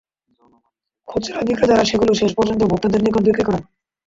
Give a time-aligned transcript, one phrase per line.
[1.07, 3.63] খুচরা বিক্রেতারা সেগুলো শেষপর্যন্ত ভোক্তাদের নিকট বিক্রি করেন।